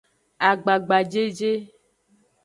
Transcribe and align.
Agbagajeje. 0.49 1.51